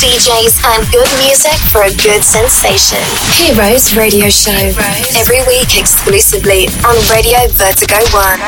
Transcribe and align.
DJs 0.00 0.62
and 0.64 0.86
good 0.88 1.10
music 1.20 1.58
for 1.68 1.82
a 1.82 1.92
good 2.00 2.22
sensation. 2.24 3.02
Heroes 3.36 3.92
Radio 3.96 4.30
Show. 4.30 4.54
Every 5.18 5.42
week 5.44 5.76
exclusively 5.76 6.70
on 6.88 6.96
Radio 7.12 7.36
Vertigo 7.52 7.98
One. 8.16 8.40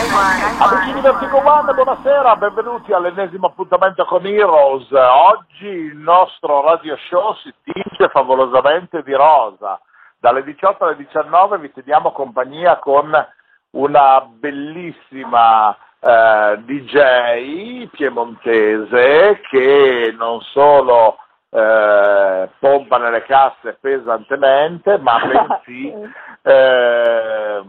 Amici 0.63 0.95
di 0.95 1.01
Vertigo 1.01 1.43
One, 1.45 1.75
buonasera, 1.75 2.37
benvenuti 2.37 2.93
all'ennesimo 2.93 3.49
appuntamento 3.49 4.05
con 4.05 4.25
Heroes. 4.25 4.89
Oggi 4.93 5.67
il 5.67 5.97
nostro 5.97 6.63
radio 6.63 6.97
show 7.09 7.35
si 7.43 7.53
tinge 7.65 8.09
favolosamente 8.09 9.03
di 9.03 9.13
rosa. 9.13 9.79
Dalle 10.19 10.45
18 10.45 10.85
alle 10.85 10.97
19 10.97 11.59
vi 11.59 11.73
teniamo 11.73 12.13
compagnia 12.13 12.79
con 12.79 13.13
una 13.73 14.21
bellissima 14.21 15.77
eh, 16.01 16.59
DJ 16.65 17.89
piemontese 17.91 19.41
che 19.51 20.15
non 20.17 20.41
solo 20.41 21.19
eh, 21.55 22.49
pompa 22.59 22.99
nelle 22.99 23.23
casse 23.23 23.79
pesantemente, 23.81 24.99
ma 24.99 25.21
bensì 25.65 25.95
eh, 26.43 27.63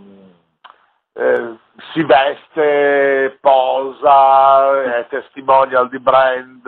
eh, 1.14 1.56
si 1.94 2.04
veste, 2.04 3.38
posa, 3.40 4.98
è 4.98 5.06
testimonial 5.08 5.88
di 5.90 6.00
brand, 6.00 6.66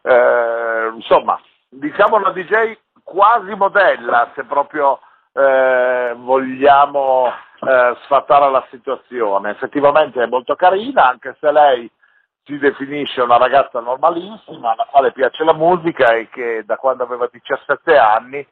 eh, 0.00 0.90
insomma, 0.94 1.38
diciamo 1.68 2.16
una 2.16 2.30
DJ 2.30 2.78
quasi 3.04 3.54
modella, 3.54 4.30
se 4.34 4.44
proprio 4.44 5.00
eh, 5.34 6.14
vogliamo 6.16 7.32
sfatare 8.04 8.50
la 8.50 8.64
situazione. 8.70 9.50
Effettivamente 9.50 10.22
è 10.22 10.26
molto 10.26 10.54
carina, 10.56 11.08
anche 11.08 11.36
se 11.40 11.50
lei 11.50 11.90
si 12.46 12.58
definisce 12.58 13.20
una 13.20 13.38
ragazza 13.38 13.80
normalissima, 13.80 14.70
alla 14.70 14.86
quale 14.88 15.10
piace 15.10 15.42
la 15.42 15.52
musica 15.52 16.14
e 16.14 16.28
che 16.28 16.62
da 16.64 16.76
quando 16.76 17.02
aveva 17.02 17.28
17 17.30 17.96
anni 17.98 18.46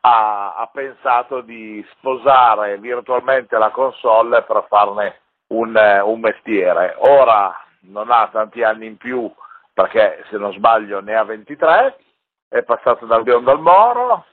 ha, 0.00 0.54
ha 0.54 0.70
pensato 0.72 1.42
di 1.42 1.86
sposare 1.92 2.78
virtualmente 2.78 3.58
la 3.58 3.70
console 3.70 4.42
per 4.42 4.64
farne 4.68 5.20
un, 5.48 5.78
un 6.04 6.20
mestiere. 6.20 6.96
Ora 6.98 7.54
non 7.82 8.10
ha 8.10 8.28
tanti 8.32 8.62
anni 8.62 8.86
in 8.86 8.96
più 8.96 9.30
perché 9.74 10.24
se 10.30 10.38
non 10.38 10.52
sbaglio 10.52 11.00
ne 11.00 11.14
ha 11.14 11.24
23, 11.24 11.98
è 12.48 12.62
passato 12.62 13.04
dal 13.04 13.24
biondo 13.24 13.50
al 13.50 13.60
moro, 13.60 14.24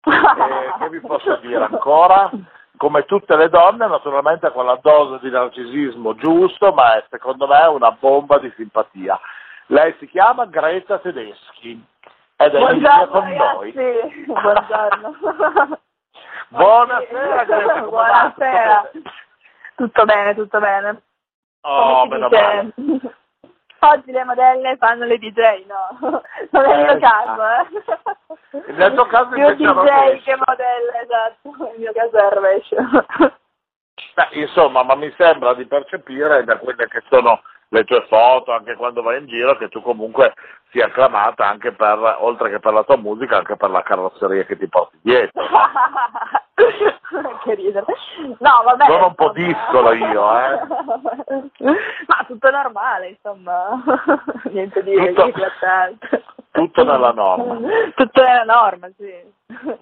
e 0.04 0.78
che 0.78 0.88
vi 0.88 1.00
posso 1.00 1.36
dire 1.36 1.64
ancora? 1.64 2.30
Come 2.76 3.04
tutte 3.04 3.36
le 3.36 3.48
donne, 3.48 3.86
naturalmente 3.86 4.50
con 4.50 4.66
la 4.66 4.78
dose 4.80 5.18
di 5.20 5.30
narcisismo 5.30 6.14
giusto, 6.14 6.72
ma 6.72 6.96
è 6.96 7.04
secondo 7.10 7.46
me 7.46 7.64
una 7.66 7.92
bomba 7.92 8.38
di 8.38 8.52
simpatia. 8.56 9.18
Lei 9.66 9.94
si 9.98 10.06
chiama 10.08 10.46
Greta 10.46 10.98
Tedeschi 10.98 11.82
ed 12.36 12.54
è 12.54 12.58
Buongiorno, 12.58 13.06
con 13.06 13.22
ragazzi. 13.22 13.72
noi. 13.74 14.24
Buongiorno. 14.26 15.78
Buonasera, 16.48 17.44
Greta? 17.44 17.80
Buonasera. 17.82 18.90
Tutto 19.76 20.04
bene, 20.04 20.34
tutto 20.34 20.58
bene. 20.60 21.02
Oh, 21.62 22.06
meno 22.06 22.28
male. 22.28 22.72
Oggi 23.84 24.12
le 24.12 24.24
modelle 24.24 24.76
fanno 24.78 25.04
le 25.04 25.18
DJ, 25.18 25.66
no? 25.66 25.98
Non 26.50 26.64
è 26.64 26.74
il 26.76 26.82
mio 26.84 26.92
Eh, 26.92 26.98
caso, 27.00 27.42
eh. 27.44 28.72
Nel 28.72 28.94
tuo 28.94 29.06
caso 29.06 29.28
Più 29.28 29.46
DJ 29.54 29.64
rovescio. 29.66 30.22
che 30.24 30.36
modella, 30.36 31.00
esatto. 31.02 31.72
Il 31.74 31.80
mio 31.80 31.92
caso 31.92 32.16
è 32.16 32.24
il 32.24 32.30
rovescio. 32.30 32.76
Beh, 34.14 34.28
insomma, 34.32 34.82
ma 34.82 34.94
mi 34.94 35.12
sembra 35.18 35.54
di 35.54 35.66
percepire 35.66 36.44
da 36.44 36.56
quelle 36.58 36.86
che 36.88 37.02
sono 37.10 37.42
le 37.68 37.84
tue 37.84 38.06
foto, 38.08 38.52
anche 38.52 38.74
quando 38.76 39.02
vai 39.02 39.18
in 39.18 39.26
giro, 39.26 39.56
che 39.56 39.68
tu 39.68 39.82
comunque 39.82 40.32
sia 40.70 40.86
acclamata 40.86 41.46
anche 41.46 41.72
per, 41.72 42.16
oltre 42.20 42.50
che 42.50 42.60
per 42.60 42.72
la 42.72 42.84
tua 42.84 42.96
musica, 42.96 43.36
anche 43.38 43.56
per 43.56 43.70
la 43.70 43.82
carrozzeria 43.82 44.44
che 44.44 44.56
ti 44.56 44.68
porti 44.68 44.98
dietro. 45.02 45.42
che 47.44 47.54
ridere. 47.54 47.84
No, 48.38 48.62
vabbè. 48.64 48.84
Sono 48.86 49.06
un 49.08 49.14
po' 49.14 49.30
discolo 49.30 49.92
io, 49.92 50.38
eh. 50.40 50.60
Ma 52.06 52.24
tutto 52.26 52.50
normale, 52.50 53.08
insomma. 53.08 53.82
Niente 54.50 54.82
di 54.82 54.94
Tutto- 54.94 55.32
tutto 56.52 56.84
nella 56.84 57.12
norma. 57.12 57.56
Tutto 57.94 58.22
nella 58.22 58.44
norma, 58.44 58.88
sì. 58.96 59.12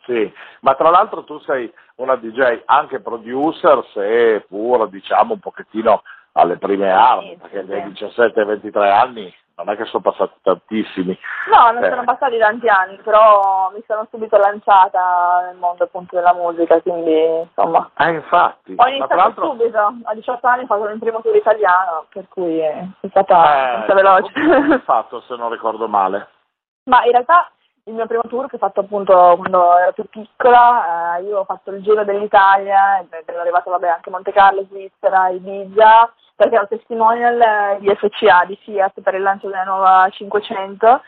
Sì, 0.05 0.33
ma 0.61 0.75
tra 0.75 0.91
l'altro 0.91 1.25
tu 1.25 1.39
sei 1.41 1.73
una 1.97 2.17
DJ 2.17 2.63
anche 2.65 3.01
producer, 3.01 3.85
seppur 3.93 4.89
diciamo 4.89 5.35
un 5.35 5.41
pochettino 5.41 6.03
alle 6.33 6.57
prime 6.57 6.91
armi, 6.91 7.31
Sì, 7.31 7.37
perché 7.37 7.61
sì, 7.61 7.67
dai 7.67 7.83
sì. 7.83 7.89
17 7.89 8.41
ai 8.41 8.47
23 8.47 8.91
anni 8.91 9.35
non 9.57 9.69
è 9.69 9.77
che 9.77 9.85
sono 9.85 10.03
passati 10.03 10.35
tantissimi. 10.43 11.19
No, 11.51 11.71
non 11.73 11.85
Eh. 11.85 11.89
sono 11.91 12.05
passati 12.05 12.39
tanti 12.39 12.69
anni, 12.69 12.97
però 13.03 13.71
mi 13.75 13.83
sono 13.87 14.07
subito 14.11 14.37
lanciata 14.39 15.43
nel 15.47 15.57
mondo 15.57 15.85
appunto 15.85 16.17
della 16.17 16.35
musica, 16.35 16.81
quindi 16.81 17.15
insomma. 17.41 17.91
Eh, 17.99 18.11
infatti, 18.11 18.75
Ho 18.77 18.87
iniziato 18.89 19.45
subito, 19.51 19.95
a 20.05 20.15
18 20.15 20.47
anni 20.47 20.63
ho 20.63 20.67
fatto 20.67 20.89
il 20.89 20.99
primo 20.99 21.21
tour 21.21 21.37
italiano, 21.37 22.07
per 22.13 22.27
cui 22.29 22.59
è 22.59 22.85
stata 23.09 23.73
Eh, 23.73 23.77
molto 23.79 23.95
veloce. 23.95 24.33
come 24.33 24.79
fatto 24.81 25.21
se 25.23 25.37
non 25.37 25.51
ricordo 25.51 25.87
male? 25.89 26.29
Ma 26.85 27.05
in 27.05 27.13
realtà 27.13 27.51
il 27.87 27.95
mio 27.95 28.07
primo 28.07 28.23
tour 28.29 28.47
che 28.49 28.57
ho 28.57 28.59
fatto 28.61 28.81
appunto 28.81 29.13
quando 29.37 29.77
ero 29.79 29.93
più 29.93 30.05
piccola, 30.09 31.17
eh, 31.19 31.23
io 31.23 31.41
ho 31.41 31.45
fatto 31.45 31.71
il 31.73 31.83
giro 31.83 32.05
dell'Italia, 32.05 32.99
ed 33.01 33.13
ero 33.27 33.41
arrivata 33.41 33.71
vabbè, 33.71 33.89
anche 33.89 34.11
Monte 34.11 34.33
Carlo, 34.33 34.65
Svizzera, 34.69 35.29
Ibiza, 35.29 36.13
perché 36.35 36.55
ero 36.55 36.67
testimonial 36.67 37.41
eh, 37.41 37.79
di 37.81 37.95
FCA, 37.95 38.45
di 38.47 38.59
Fiat 38.63 39.01
per 39.01 39.15
il 39.15 39.23
lancio 39.23 39.49
della 39.49 39.65
nuova 39.65 40.09
500 40.11 41.03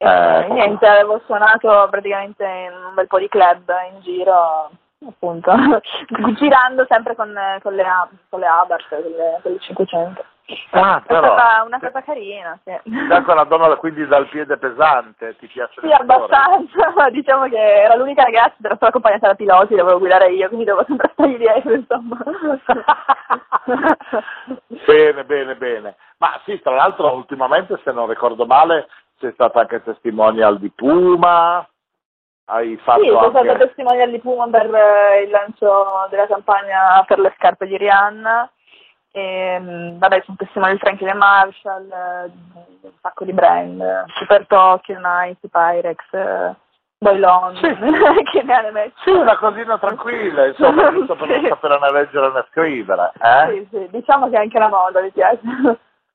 e 0.00 0.06
Eh, 0.06 0.46
niente, 0.50 0.86
avevo 0.86 1.20
suonato 1.26 1.88
praticamente 1.90 2.44
in 2.44 2.72
un 2.72 2.94
bel 2.94 3.08
po' 3.08 3.18
di 3.18 3.28
club 3.28 3.68
in 3.92 4.00
giro, 4.02 4.70
appunto, 5.06 5.52
girando 6.38 6.86
sempre 6.88 7.16
con, 7.16 7.34
con 7.62 7.74
le, 7.74 7.84
con 8.28 8.38
le 8.38 8.46
Abarth, 8.46 8.88
con 8.88 8.98
le, 9.00 9.40
con 9.42 9.52
le 9.52 9.58
500. 9.58 10.24
Ah, 10.70 11.02
È 11.04 11.06
però... 11.06 11.36
stata 11.36 11.62
una 11.64 11.78
cosa 11.78 12.02
carina, 12.02 12.58
sì. 12.64 12.72
Da 13.06 13.22
quella 13.22 13.44
donna 13.44 13.76
quindi 13.76 14.06
dal 14.06 14.26
piede 14.28 14.56
pesante, 14.56 15.36
ti 15.36 15.46
piace 15.46 15.78
Sì, 15.82 15.90
abbastanza. 15.90 17.08
Diciamo 17.12 17.48
che 17.48 17.58
era 17.58 17.94
l'unica 17.96 18.22
ragazza, 18.22 18.54
era 18.62 18.76
solo 18.76 18.88
accompagnata 18.88 19.26
da 19.28 19.34
piloti, 19.34 19.74
dovevo 19.74 19.98
guidare 19.98 20.30
io, 20.30 20.46
quindi 20.48 20.64
dovevo 20.64 20.86
sempre 20.86 21.10
stargli 21.12 21.36
dietro, 21.36 21.72
insomma. 21.74 22.16
bene, 24.86 25.24
bene, 25.24 25.54
bene. 25.56 25.96
Ma 26.16 26.40
sì, 26.44 26.58
tra 26.62 26.74
l'altro 26.74 27.12
ultimamente, 27.12 27.78
se 27.84 27.92
non 27.92 28.08
ricordo 28.08 28.46
male, 28.46 28.88
sei 29.18 29.32
stata 29.32 29.60
anche 29.60 29.82
testimonial 29.82 30.58
di 30.58 30.70
Puma, 30.70 31.66
hai 32.46 32.74
fatto 32.78 33.02
Sì, 33.02 33.08
sono 33.08 33.26
anche... 33.26 33.38
stata 33.40 33.58
testimonial 33.66 34.10
di 34.10 34.18
Puma 34.18 34.48
per 34.48 34.74
eh, 34.74 35.22
il 35.24 35.30
lancio 35.30 36.06
della 36.08 36.26
campagna 36.26 37.04
per 37.06 37.18
le 37.18 37.34
scarpe 37.36 37.66
di 37.66 37.76
Rihanna. 37.76 38.50
E, 39.12 39.58
mh, 39.58 39.98
vabbè, 39.98 40.22
sono 40.24 40.36
testimonial 40.36 40.76
di 40.76 40.82
Franklin 40.84 41.16
Marshall, 41.16 41.90
eh, 41.90 42.30
un 42.82 42.92
sacco 43.00 43.24
di 43.24 43.32
brand, 43.32 44.04
Super 44.18 44.46
Tokyo, 44.46 44.98
Nike, 45.02 45.48
Pyrex, 45.48 45.98
eh, 46.12 46.54
Boylon, 46.98 47.54
Sì. 47.56 47.62
che 48.32 48.42
ne 48.42 48.54
ha 48.54 48.60
ne 48.60 48.70
messo. 48.70 48.92
Sì, 49.04 49.10
una 49.10 49.36
cosina 49.38 49.78
tranquilla, 49.78 50.46
insomma, 50.46 50.90
giusto 50.92 51.14
per 51.16 51.28
non 51.28 51.40
Sì. 51.40 51.46
sapere 51.48 51.78
né 51.78 51.90
leggere 51.92 52.30
né 52.32 52.44
scrivere, 52.50 53.12
eh? 53.22 53.48
Sì, 53.50 53.68
sì, 53.70 53.88
diciamo 53.90 54.28
che 54.28 54.36
anche 54.36 54.58
la 54.58 54.68
moda 54.68 55.00
mi 55.00 55.10
piace. 55.10 55.40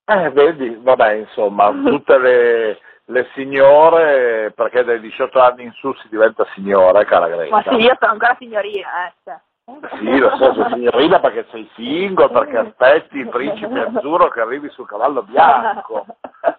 Eh, 0.06 0.30
vedi, 0.32 0.78
vabbè, 0.82 1.14
insomma, 1.14 1.72
tutte 1.86 2.18
le, 2.20 2.80
le 3.06 3.28
signore, 3.34 4.52
perché 4.56 4.84
dai 4.84 5.00
18 5.00 5.40
anni 5.42 5.64
in 5.64 5.72
su 5.74 5.92
si 5.96 6.08
diventa 6.10 6.46
signora, 6.54 7.04
cara 7.06 7.28
Greta. 7.28 7.56
Ma 7.56 7.64
sì, 7.64 7.76
io 7.76 7.96
sono 8.00 8.12
ancora 8.12 8.36
signorina, 8.38 9.08
eh. 9.08 9.40
Sì, 9.66 10.18
lo 10.18 10.36
so, 10.36 10.54
sei 10.56 10.74
signorina 10.74 11.22
perché 11.22 11.46
sei 11.50 11.70
single, 11.76 12.30
perché 12.30 12.58
aspetti 12.58 13.20
il 13.20 13.30
principe 13.30 13.80
azzurro 13.80 14.28
che 14.28 14.42
arrivi 14.42 14.70
sul 14.70 14.86
cavallo 14.86 15.24
bianco. 15.24 16.06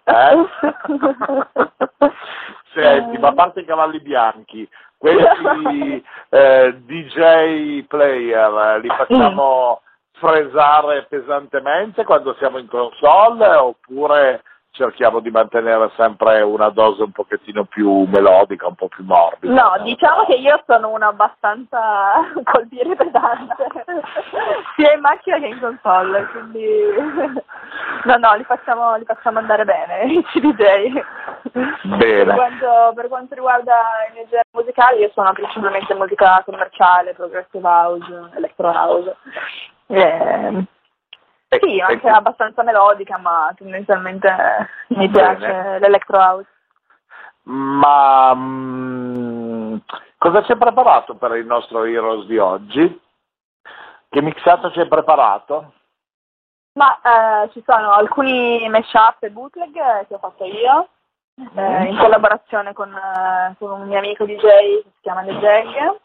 Eh? 0.05 0.49
Senti, 2.73 3.19
ma 3.19 3.29
a 3.29 3.35
parte 3.35 3.61
i 3.61 3.67
cavalli 3.67 4.01
bianchi, 4.01 4.67
questi 4.97 6.03
eh, 6.31 6.75
DJ 6.79 7.85
player 7.87 8.77
eh, 8.77 8.81
li 8.81 8.89
facciamo 8.89 9.83
fresare 10.13 11.05
pesantemente 11.05 12.05
quando 12.05 12.35
siamo 12.39 12.57
in 12.57 12.69
console 12.69 13.47
oppure 13.55 14.43
cerchiamo 14.75 15.21
di 15.21 15.31
mantenere 15.31 15.91
sempre 15.97 16.43
una 16.43 16.69
dose 16.69 17.03
un 17.05 17.13
pochettino 17.13 17.65
più 17.65 18.07
melodica, 18.09 18.67
un 18.67 18.75
po' 18.75 18.89
più 18.89 19.05
morbida? 19.05 19.55
No, 19.55 19.83
diciamo 19.85 20.25
che 20.25 20.35
io 20.35 20.63
sono 20.67 20.91
una 20.91 21.09
abbastanza 21.09 21.79
col 22.43 22.67
piede 22.69 22.97
pesante, 22.97 23.55
sia 24.77 24.93
in 24.93 25.01
macchina 25.01 25.39
che 25.39 25.47
in 25.47 25.61
console, 25.61 26.27
quindi 26.27 26.67
no, 28.05 28.17
no, 28.17 28.35
li 28.35 28.45
facciamo, 28.45 28.97
li 28.97 29.05
facciamo 29.05 29.39
andare 29.39 29.65
bene 29.65 30.05
i 30.13 30.25
CDJ. 30.25 31.03
Bene. 31.83 32.25
Per 32.25 32.35
quanto, 32.35 32.93
per 32.95 33.09
quanto 33.09 33.35
riguarda 33.35 33.75
i 34.09 34.13
miei 34.15 34.27
generi 34.27 34.49
musicali, 34.53 35.01
io 35.01 35.11
suono 35.13 35.33
principalmente 35.33 35.95
musica 35.95 36.43
commerciale, 36.45 37.15
progressive 37.15 37.67
house, 37.67 38.31
electro 38.35 38.69
house. 38.71 39.17
E- 39.87 40.67
sì, 41.61 41.81
anche 41.81 42.07
e- 42.07 42.11
abbastanza 42.11 42.63
melodica, 42.63 43.19
ma 43.19 43.53
tendenzialmente 43.57 44.29
mi 44.89 45.09
Bene. 45.09 45.37
piace 45.37 45.79
l'electro 45.79 46.19
house. 46.19 46.49
ma 47.45 48.35
mh, 48.35 49.83
cosa 50.19 50.43
ci 50.45 50.53
hai 50.53 50.59
preparato 50.59 51.15
per 51.15 51.37
il 51.37 51.47
nostro 51.47 51.85
Heroes 51.85 52.27
di 52.27 52.39
oggi? 52.39 53.01
Che 54.09 54.23
mixato 54.23 54.71
ci 54.71 54.81
hai 54.81 54.89
preparato? 54.89 55.73
Ma 56.75 56.99
eh, 57.03 57.51
ci 57.53 57.63
sono 57.65 57.93
alcuni 57.93 58.69
mashup 58.69 59.23
e 59.23 59.31
bootleg 59.31 59.73
che 59.73 60.15
ho 60.15 60.19
fatto 60.19 60.45
io, 60.45 60.89
eh, 61.55 61.85
in 61.85 61.97
collaborazione 61.97 62.73
con, 62.73 62.93
eh, 62.93 63.55
con, 63.59 63.81
un 63.81 63.89
mio 63.89 63.99
amico 63.99 64.25
DJ 64.25 64.41
che 64.41 64.83
si 64.85 65.01
chiama 65.01 65.23
The 65.23 65.33
Jag. 65.35 66.01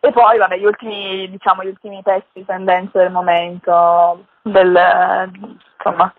E 0.00 0.12
poi, 0.12 0.38
vabbè, 0.38 0.56
gli 0.58 0.64
ultimi, 0.64 1.30
diciamo, 1.30 1.62
gli 1.62 1.68
ultimi 1.68 2.02
pezzi, 2.02 2.44
tendenze 2.44 2.98
del 2.98 3.10
momento, 3.10 4.24
del, 4.42 5.30
insomma, 5.76 6.12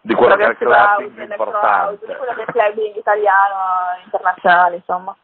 di 0.00 0.14
quello 0.14 0.36
che 0.36 0.44
è 0.44 0.48
il 0.48 0.56
clubbing 0.56 1.30
importante. 1.30 2.06
Di 2.06 2.14
quello 2.14 2.32
che 2.34 2.40
è 2.40 2.44
il 2.46 2.52
clubbing 2.52 2.96
italiano, 2.96 3.56
internazionale, 4.04 4.76
insomma. 4.76 5.16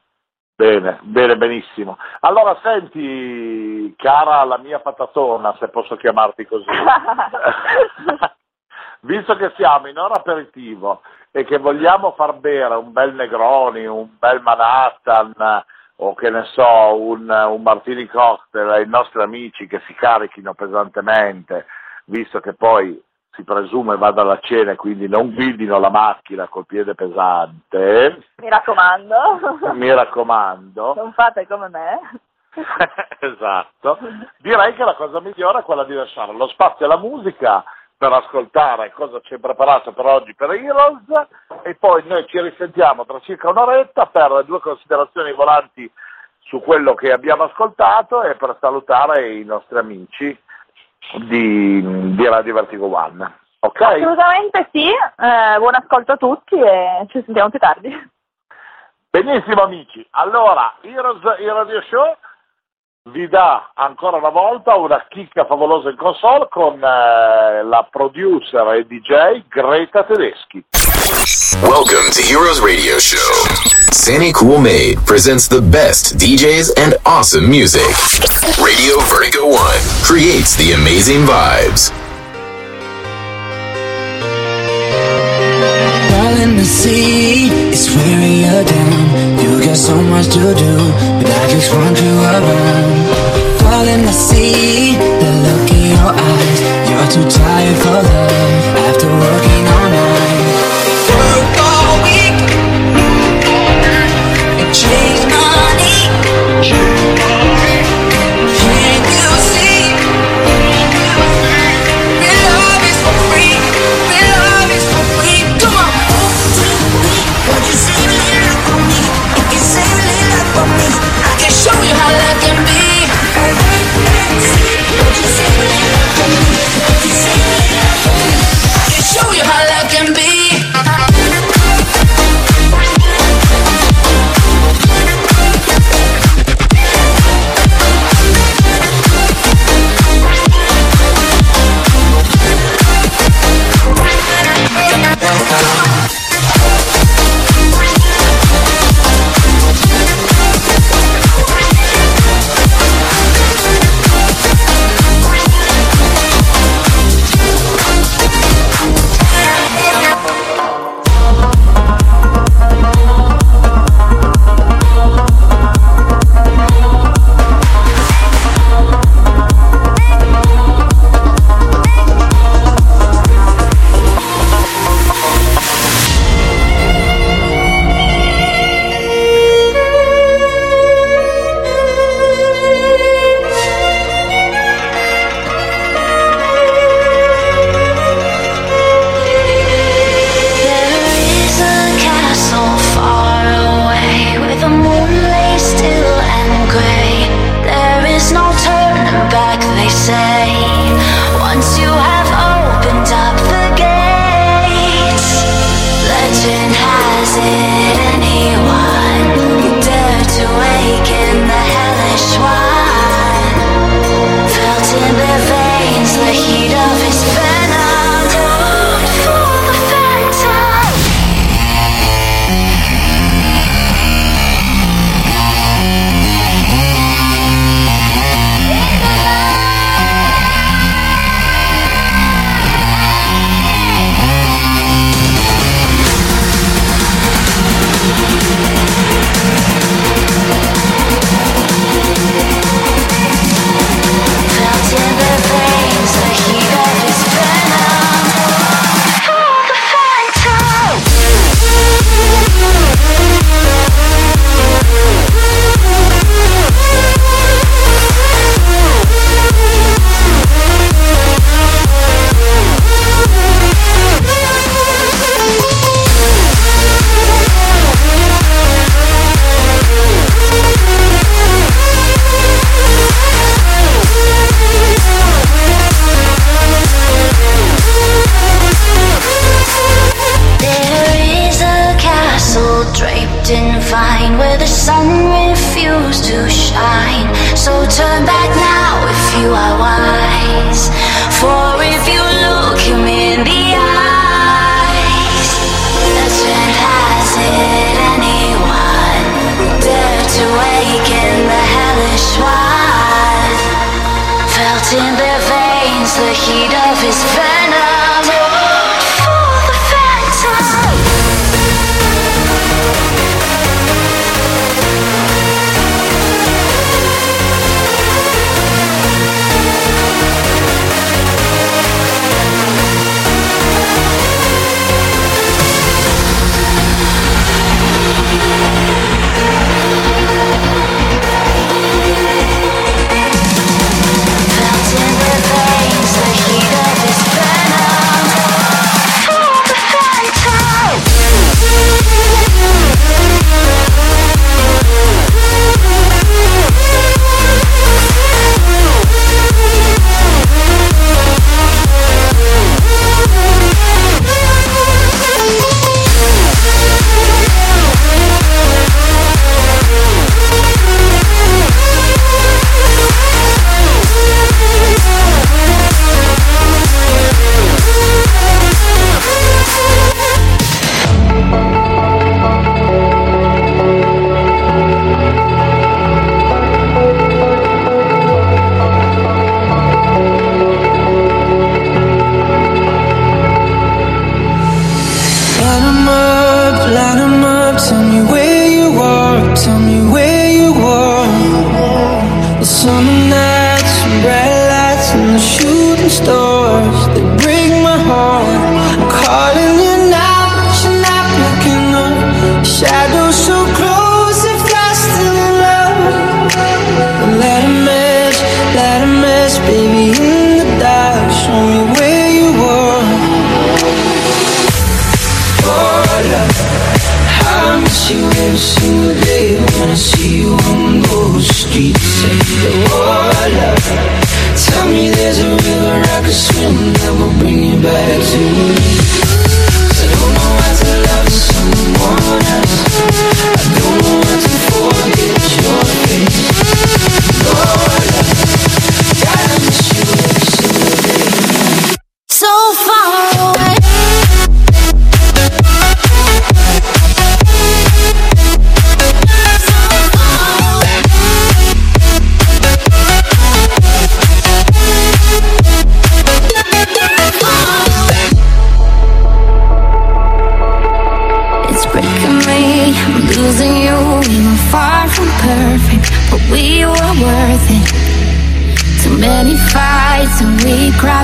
Bene, 0.57 0.99
bene, 1.03 1.37
benissimo. 1.37 1.99
Allora 2.21 2.57
senti, 2.63 3.93
cara 3.97 4.45
la 4.45 4.59
mia 4.59 4.79
patatona, 4.79 5.57
se 5.59 5.69
posso 5.69 5.97
chiamarti 5.97 6.47
così, 6.47 6.71
visto 9.01 9.35
che 9.37 9.53
siamo 9.57 9.89
in 9.89 9.99
ora 9.99 10.15
aperitivo 10.15 11.03
e 11.33 11.45
che 11.45 11.59
vogliamo 11.59 12.13
far 12.13 12.35
bere 12.35 12.77
un 12.77 12.93
bel 12.93 13.15
Negroni, 13.15 13.85
un 13.87 14.17
bel 14.17 14.41
Manhattan 14.43 15.33
o 15.97 16.15
che 16.15 16.31
ne 16.31 16.45
so, 16.53 17.01
un, 17.01 17.29
un 17.29 17.63
Martini 17.63 18.07
Cocktail 18.07 18.69
ai 18.69 18.89
nostri 18.89 19.23
amici 19.23 19.67
che 19.67 19.81
si 19.87 19.95
carichino 19.95 20.55
pesantemente, 20.55 21.67
visto 22.07 22.41
che 22.41 22.55
poi 22.55 23.01
si 23.35 23.43
presume 23.43 23.97
vada 23.97 24.23
alla 24.23 24.39
cena 24.41 24.73
e 24.73 24.77
quindi 24.77 25.09
non 25.09 25.33
guidino 25.33 25.79
la 25.79 25.91
macchina 25.91 26.49
col 26.49 26.67
piede 26.67 26.95
pesante. 26.95 28.23
Mi 28.37 28.49
raccomando. 28.49 29.59
Mi 29.73 29.93
raccomando. 29.93 30.95
Non 30.95 31.13
fate 31.13 31.47
come 31.47 31.69
me. 31.69 31.99
esatto. 33.19 33.99
Direi 34.39 34.75
che 34.75 34.85
la 34.85 34.95
cosa 34.95 35.21
migliore 35.21 35.61
è 35.61 35.63
quella 35.63 35.85
di 35.85 35.95
lasciare 35.95 36.33
lo 36.33 36.47
spazio 36.49 36.85
alla 36.85 36.99
musica 36.99 37.65
per 38.05 38.13
ascoltare 38.13 38.93
cosa 38.93 39.19
ci 39.23 39.33
è 39.33 39.39
preparato 39.39 39.93
per 39.93 40.05
oggi 40.05 40.35
per 40.35 40.51
Heroes 40.51 41.05
e 41.63 41.75
poi 41.77 42.03
noi 42.07 42.27
ci 42.27 42.39
risentiamo 42.39 43.07
tra 43.07 43.19
circa 43.21 43.49
un'oretta 43.49 44.05
per 44.09 44.45
due 44.45 44.61
considerazioni 44.61 45.33
volanti 45.33 45.91
su 46.41 46.61
quello 46.61 46.93
che 46.95 47.13
abbiamo 47.13 47.45
ascoltato 47.45 48.23
e 48.23 48.35
per 48.35 48.59
salutare 48.61 49.33
i 49.33 49.45
nostri 49.45 49.79
amici 49.79 50.39
di, 51.15 52.15
di 52.15 52.29
Radio 52.29 52.53
Vertigo 52.53 52.95
One. 52.95 53.39
Ok? 53.61 53.81
Assolutamente 53.81 54.69
sì, 54.71 54.87
eh, 54.87 55.57
buon 55.57 55.75
ascolto 55.75 56.13
a 56.13 56.17
tutti 56.19 56.57
e 56.57 57.07
ci 57.09 57.23
sentiamo 57.25 57.49
più 57.49 57.59
tardi. 57.59 58.11
Benissimo 59.09 59.63
amici, 59.63 60.07
allora 60.11 60.75
Heroes, 60.83 61.23
il 61.41 61.51
Radio 61.51 61.81
Show 61.89 62.19
vi 63.11 63.29
dà 63.29 63.73
ancora 63.75 64.17
una 64.17 64.31
volta 64.31 64.77
una 64.77 65.05
chicca 65.11 65.45
favolosa 65.45 65.91
in 65.91 65.97
console 65.97 66.47
con 66.49 66.83
eh, 66.83 67.63
la 67.63 67.87
producer 67.91 68.67
e 68.77 68.87
DJ 68.87 69.45
Greta 69.47 70.05
Tedeschi. 70.05 70.65
Welcome 71.61 72.09
to 72.13 72.23
Heroes 72.23 72.61
Radio 72.61 72.99
Show. 72.99 73.45
Sandy 73.93 74.33
Cool 74.33 74.59
Made 74.59 74.97
presents 75.05 75.49
the 75.49 75.61
best 75.61 76.17
DJs 76.17 76.73
and 76.79 76.97
awesome 77.05 77.47
music. 77.47 77.85
Radio 78.57 78.99
Vertigo 79.13 79.49
1 79.49 79.59
creates 80.03 80.57
the 80.57 80.73
amazing 80.73 81.27
vibes. 81.27 81.93
in 86.41 86.57
the 86.57 86.65
sea 86.65 87.49
is 87.71 87.89
wearing 87.95 88.45
you 88.45 88.65
down. 88.65 89.14
Got 89.75 89.81
so 89.81 90.01
much 90.03 90.27
to 90.27 90.55
do, 90.55 90.77
but 91.19 91.29
I 91.29 91.49
just 91.51 91.75
want 91.75 92.01
you 92.01 92.15
around. 92.23 93.59
Fall 93.59 93.89
in 93.89 94.03
the 94.03 94.13
sea, 94.13 94.95
the 94.95 95.31
look 95.43 95.69
in 95.73 95.91
your 95.91 96.15
eyes. 96.15 96.61
You're 96.89 97.09
too 97.11 97.29
tired 97.29 97.77
for 97.79 97.91
love 97.91 98.79
after 98.87 99.09
working 99.09 99.67
all 99.67 99.91
night. 99.91 100.54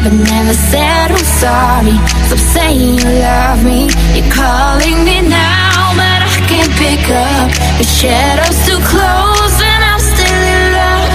But 0.02 0.12
never 0.12 0.54
said 0.54 1.10
I'm 1.12 1.26
sorry. 1.44 1.96
Stop 2.26 2.40
saying 2.56 2.98
you 2.98 3.10
love 3.20 3.60
me. 3.64 3.88
You're 4.16 4.32
calling 4.32 5.04
me 5.04 5.20
now, 5.28 5.92
but 5.96 6.20
I 6.24 6.30
can't 6.48 6.72
pick 6.80 7.04
up. 7.12 7.48
The 7.78 7.84
shadows 7.84 8.58
too 8.66 8.80
close, 8.92 9.56
and 9.60 9.82
I'm 9.90 10.00
still 10.00 10.42
in 10.56 10.62
love. 10.80 11.12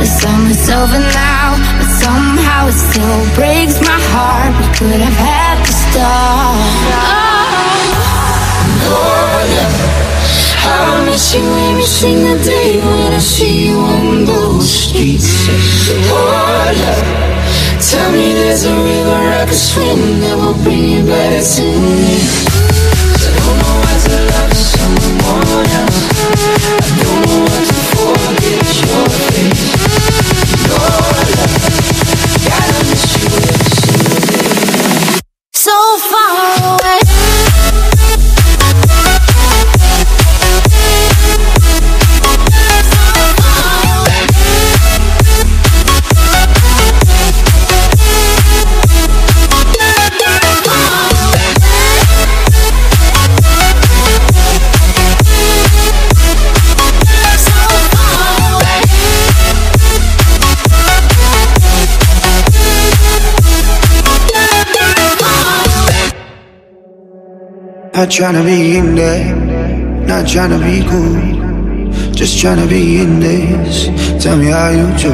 The 0.00 0.06
summer's 0.06 0.68
over 0.68 1.00
now, 1.00 1.56
but 1.78 1.90
somehow 2.04 2.68
it 2.68 2.76
still 2.76 3.20
breaks 3.34 3.80
my 3.80 3.98
heart. 4.12 4.52
We 4.60 4.66
could 4.76 5.00
have 5.00 5.18
had 5.28 5.56
the 5.64 5.72
start. 5.72 6.60
Oh, 8.94 9.22
I 10.64 11.04
miss 11.06 11.34
you 11.34 11.44
every 11.68 11.88
single 11.88 12.38
day 12.44 12.78
when 12.78 13.12
I 13.12 13.18
see 13.18 13.68
you 13.68 13.78
on 13.78 14.24
those 14.24 14.68
streets. 14.68 15.48
Oh, 16.08 16.72
love, 16.82 17.41
tell 17.90 18.12
me 18.12 18.32
there's 18.32 18.64
a 18.64 18.74
river 18.74 19.20
I 19.40 19.44
could 19.46 19.56
swim 19.56 20.20
that 20.20 20.36
will 20.36 20.54
bring 20.62 20.84
you 20.88 21.02
back 21.06 21.42
to 21.42 21.62
me. 21.62 22.22
I 23.10 23.30
don't 23.38 23.58
know 23.58 23.76
how 23.82 23.98
to 24.06 24.16
love 24.30 24.54
someone 24.54 25.66
else. 25.80 25.91
Not 68.02 68.10
tryna 68.10 68.44
be 68.44 68.76
in 68.76 68.96
there, 68.96 69.32
not 70.08 70.24
tryna 70.26 70.58
be 70.58 70.84
cool, 70.90 72.10
just 72.10 72.36
tryna 72.36 72.68
be 72.68 73.00
in 73.00 73.20
this. 73.20 73.86
Tell 74.20 74.36
me 74.36 74.46
how 74.46 74.70
you 74.70 74.88
do. 74.98 75.12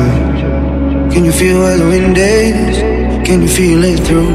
Can 1.12 1.26
you 1.26 1.32
feel 1.32 1.60
where 1.60 1.76
the 1.76 1.84
wind 1.86 2.16
is? 2.16 2.78
Can 3.28 3.42
you 3.42 3.48
feel 3.48 3.84
it 3.84 4.00
through 4.06 4.32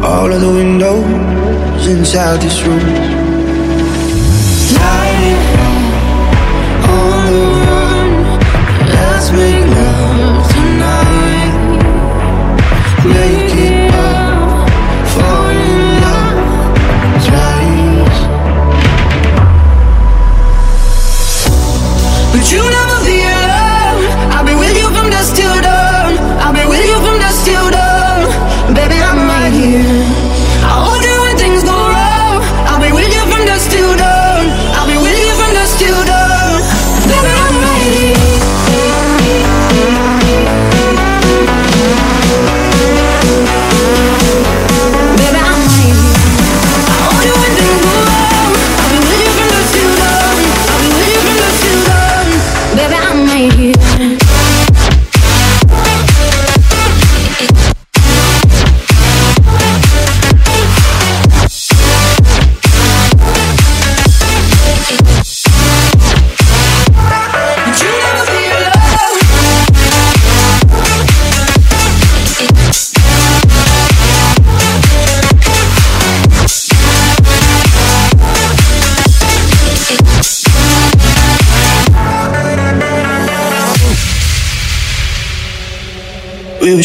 all 0.00 0.32
of 0.32 0.40
the 0.42 0.48
windows 0.48 1.88
inside 1.88 2.40
this 2.40 2.62
room? 2.62 3.23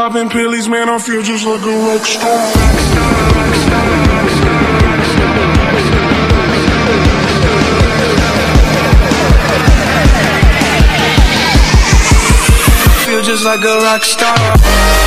popping 0.00 0.30
pills, 0.30 0.66
man, 0.66 0.88
I 0.88 0.98
feel 0.98 1.20
just 1.22 1.44
like 1.44 1.60
a 1.60 1.76
rock 1.86 2.06
star. 2.06 2.24
Rock. 2.24 3.00
Feel 13.04 13.22
just 13.22 13.44
like 13.44 13.62
a 13.62 13.76
rock 13.84 14.02
star. 14.02 14.99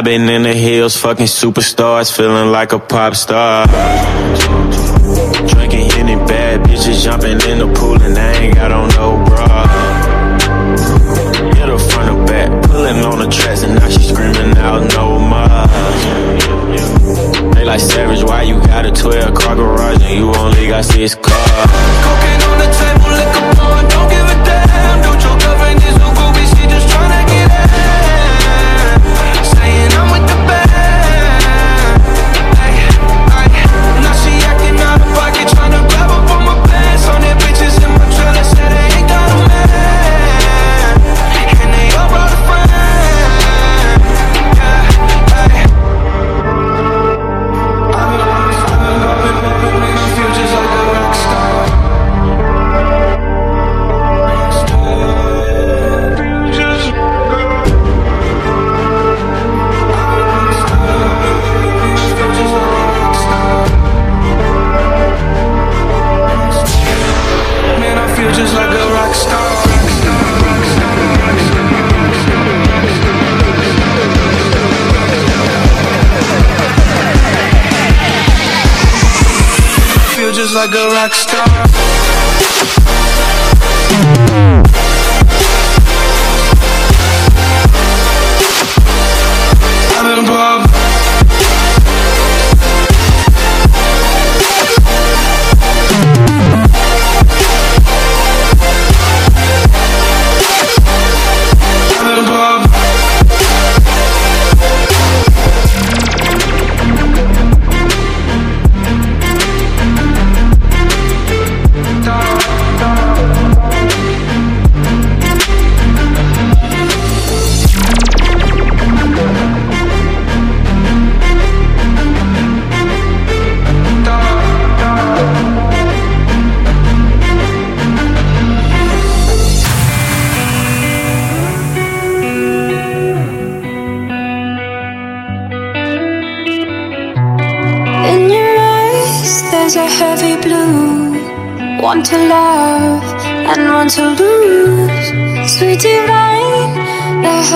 I've 0.00 0.04
been 0.04 0.30
in 0.30 0.44
the 0.44 0.54
hills, 0.54 0.96
fucking 0.96 1.26
superstars, 1.26 2.10
feeling 2.10 2.50
like 2.50 2.72
a 2.72 2.78
pop 2.78 3.14
star. 3.14 3.66
Drinking 5.46 5.92
any 5.92 6.16
bad 6.24 6.62
bitches, 6.62 7.04
jumping 7.04 7.32
in 7.32 7.58
the 7.58 7.70
pool, 7.76 8.00
and 8.00 8.16
I 8.16 8.32
ain't 8.32 8.54
got 8.54 8.72
on 8.72 8.88
no 8.96 9.22
bra. 9.26 9.66
Hit 11.52 11.68
her 11.68 11.78
front 11.78 12.18
or 12.18 12.24
back, 12.24 12.48
pulling 12.62 13.04
on 13.04 13.18
the 13.18 13.28
tracks, 13.28 13.62
and 13.62 13.74
now 13.74 13.90
she 13.90 14.00
screaming 14.00 14.56
out 14.56 14.88
no 14.94 15.18
more. 15.18 15.68
They 17.52 17.66
like 17.66 17.80
savage, 17.80 18.24
why 18.24 18.44
you 18.44 18.54
got 18.54 18.86
a 18.86 18.90
12 18.90 19.34
car 19.34 19.54
garage 19.54 20.00
and 20.00 20.18
you 20.18 20.32
only 20.34 20.68
got 20.68 20.86
six 20.86 21.14
cars? 21.14 21.79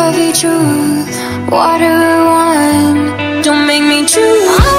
heavy 0.04 0.32
truth. 0.32 1.16
Water 1.50 1.96
one, 2.26 3.42
don't 3.42 3.66
make 3.66 3.82
me 3.82 4.06
choose. 4.06 4.73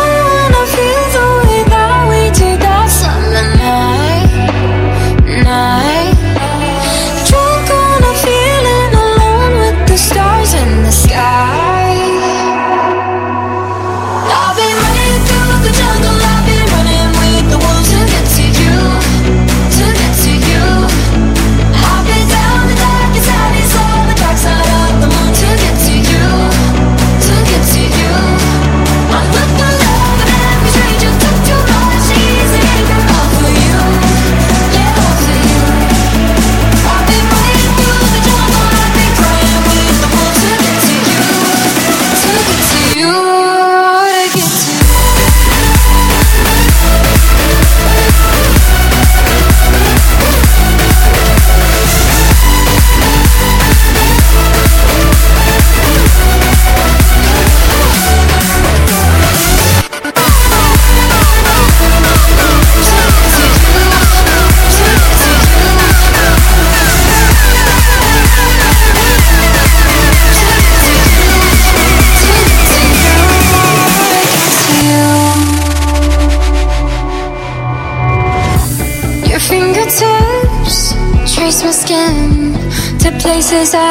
세상 83.45 83.84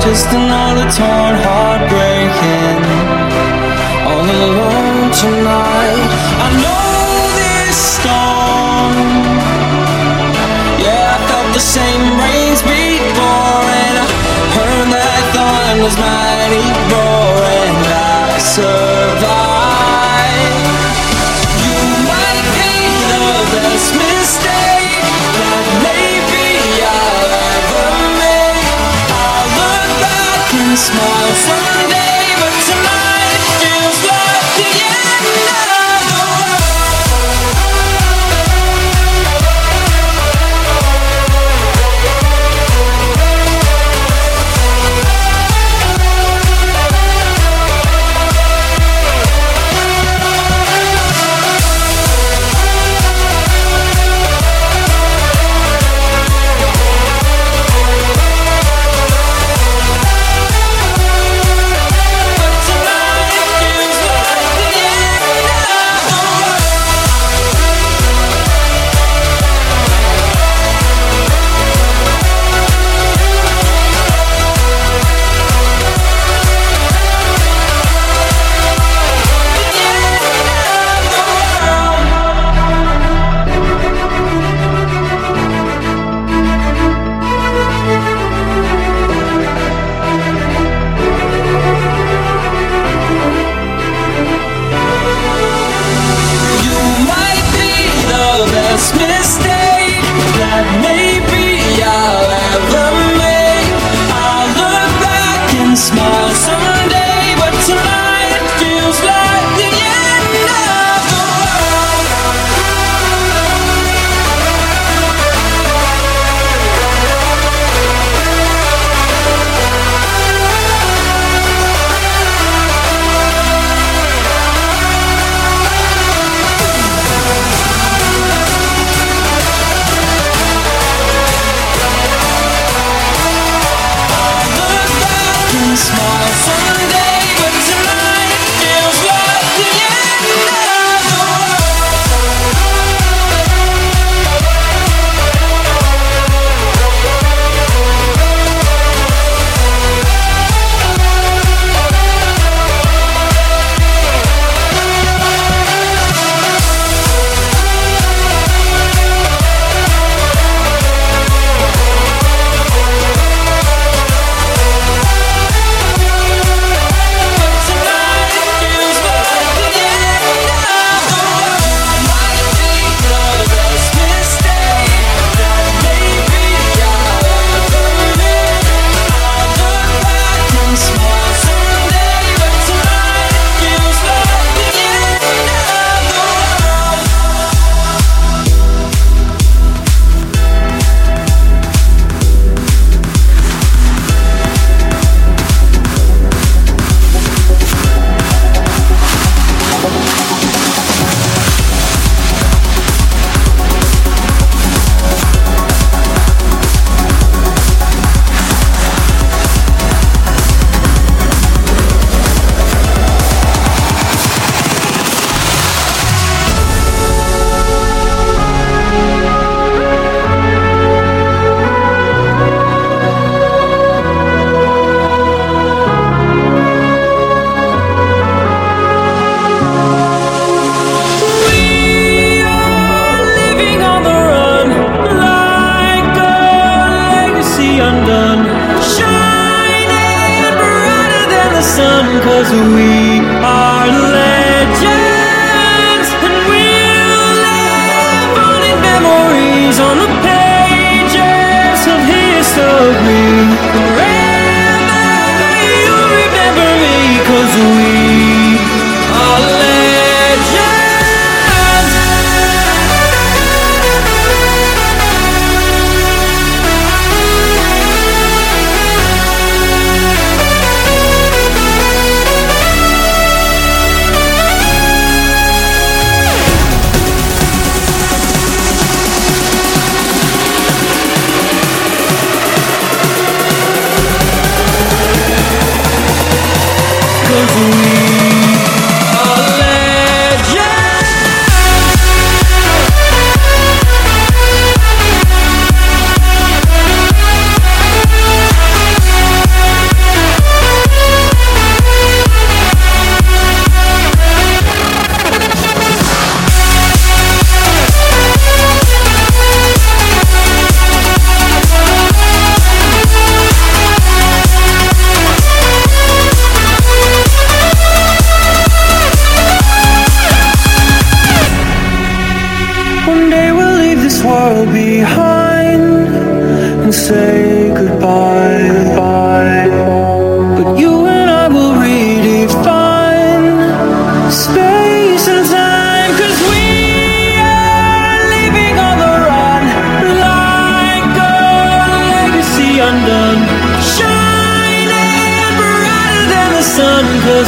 Just 0.00 0.28
another 0.32 0.86
torn 0.98 1.34
heart 1.44 1.82
breaking. 1.92 2.82
All 4.10 4.24
alone 4.24 5.10
tonight. 5.24 6.10
I 6.44 6.48
know 6.62 6.88
this 7.40 7.76
storm. 7.96 8.94
Yeah, 10.84 11.16
I 11.16 11.18
felt 11.28 11.50
the 11.54 11.64
same 11.78 12.04
rains 12.22 12.60
before 12.62 13.64
And 13.82 13.96
I 14.02 14.06
heard 14.56 14.88
that 14.96 15.22
thunder's 15.34 15.96
mighty 15.98 16.66
roar 16.90 17.36
And 17.62 17.86
I 17.92 18.38
survived. 18.38 19.87
smile 30.78 31.77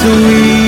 to 0.02 0.59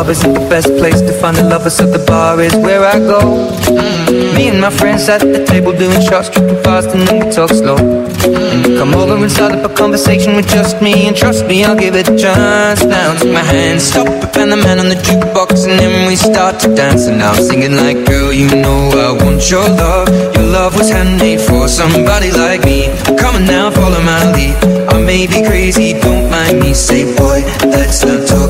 Club 0.00 0.16
isn't 0.16 0.32
the 0.32 0.48
best 0.48 0.68
place 0.78 1.02
to 1.02 1.12
find 1.12 1.36
a 1.36 1.42
lover, 1.42 1.68
so 1.68 1.84
the 1.84 2.02
bar 2.06 2.40
is 2.40 2.56
where 2.56 2.82
I 2.82 2.98
go. 2.98 3.20
Me 4.34 4.48
and 4.48 4.58
my 4.58 4.70
friends 4.70 5.06
at 5.10 5.20
the 5.20 5.44
table 5.44 5.76
doing 5.76 6.00
shots, 6.00 6.30
tripping 6.30 6.56
fast, 6.64 6.88
and 6.96 7.06
then 7.06 7.20
we 7.20 7.30
talk 7.30 7.50
slow. 7.50 7.76
And 7.76 8.64
come 8.80 8.94
over 8.94 9.20
and 9.20 9.30
start 9.30 9.52
up 9.52 9.70
a 9.70 9.74
conversation 9.74 10.36
with 10.36 10.48
just 10.48 10.80
me, 10.80 11.06
and 11.06 11.14
trust 11.14 11.44
me, 11.44 11.66
I'll 11.66 11.76
give 11.76 11.96
it 11.96 12.08
a 12.08 12.16
chance. 12.16 12.82
Now 12.82 13.12
take 13.18 13.34
my 13.34 13.44
hand, 13.44 13.82
stop 13.82 14.08
it, 14.08 14.34
and 14.38 14.50
the 14.50 14.56
man 14.56 14.78
on 14.80 14.88
the 14.88 14.96
jukebox, 14.96 15.68
and 15.68 15.78
then 15.78 16.08
we 16.08 16.16
start 16.16 16.58
to 16.60 16.74
dance. 16.74 17.06
And 17.06 17.20
I'm 17.20 17.36
singing 17.36 17.76
like, 17.76 18.06
girl, 18.06 18.32
you 18.32 18.48
know 18.56 18.80
I 18.96 19.12
want 19.22 19.50
your 19.50 19.68
love. 19.68 20.08
Your 20.08 20.48
love 20.48 20.78
was 20.78 20.88
handmade 20.88 21.42
for 21.42 21.68
somebody 21.68 22.32
like 22.32 22.64
me. 22.64 22.88
Come 23.20 23.36
on 23.36 23.44
now, 23.44 23.70
follow 23.70 24.00
my 24.00 24.32
lead. 24.32 24.56
I 24.88 24.96
may 25.04 25.26
be 25.26 25.44
crazy, 25.44 25.92
don't 25.92 26.30
mind 26.30 26.58
me. 26.60 26.72
Say, 26.72 27.04
boy, 27.20 27.44
let's 27.68 28.02
not 28.02 28.26
talk 28.26 28.49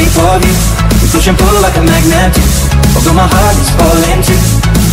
Shape 0.00 0.16
of 0.24 0.40
you. 0.44 0.56
We 1.02 1.06
push 1.12 1.28
and 1.28 1.36
pull 1.36 1.60
like 1.60 1.76
a 1.76 1.84
magnet. 1.84 2.32
Do 2.32 2.40
Although 2.96 3.16
my 3.20 3.28
heart 3.28 3.56
is 3.60 3.70
falling 3.76 4.22
too 4.24 4.40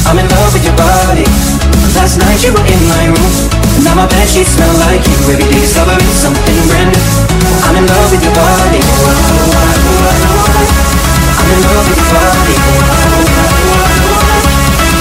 I'm 0.08 0.20
in 0.20 0.28
love 0.28 0.52
with 0.54 0.64
your 0.68 0.76
body. 0.76 1.24
Last 1.96 2.20
night 2.20 2.44
you 2.44 2.52
were 2.52 2.68
in 2.68 2.82
my 2.92 3.04
room. 3.12 3.34
And 3.80 3.84
now 3.88 3.96
my 3.96 4.08
bed 4.08 4.28
sheets 4.28 4.52
smell 4.56 4.74
like 4.84 5.04
you. 5.08 5.16
Every 5.32 5.48
day 5.48 5.64
discovering 5.64 6.12
something 6.12 6.60
brand 6.68 6.92
new. 6.92 7.04
I'm 7.64 7.76
in 7.80 7.86
love 7.88 8.12
with 8.12 8.24
your 8.24 8.36
body. 8.36 8.82
I'm 11.40 11.50
in 11.56 11.60
love 11.64 11.86
with 11.88 12.00
your 12.00 12.12
body. 12.12 12.56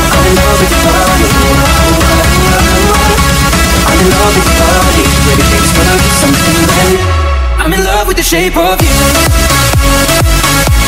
I'm 0.06 0.26
in 0.26 0.34
love 0.38 0.58
with 0.60 0.70
your 0.70 0.82
body. 0.86 1.30
I'm 3.86 3.98
in 3.98 4.08
love 4.14 4.32
with 4.34 4.46
your 4.46 4.58
body. 4.62 5.02
Every 5.34 5.46
day 5.50 5.58
discovering 5.66 6.14
something 6.22 6.58
brand 6.70 6.94
new 6.94 7.35
I'm 7.66 7.72
in 7.72 7.84
love 7.84 8.06
with 8.06 8.16
the 8.16 8.22
shape 8.22 8.56
of 8.56 8.80
you 8.80 10.85